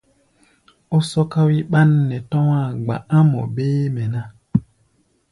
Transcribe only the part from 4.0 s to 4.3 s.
ná.